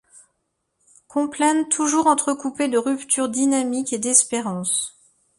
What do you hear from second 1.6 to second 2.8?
toujours entrecoupées de